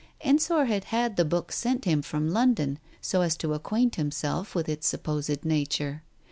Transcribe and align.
Ensor 0.21 0.65
had 0.65 0.85
had 0.85 1.15
the 1.15 1.23
book 1.23 1.51
sent 1.51 1.85
him 1.85 2.01
from 2.01 2.27
London, 2.27 2.79
so 3.01 3.21
as 3.21 3.37
to 3.37 3.53
acquaint 3.53 3.97
himself 3.97 4.55
with 4.55 4.67
its 4.67 4.87
supposed 4.87 5.45
nature. 5.45 6.01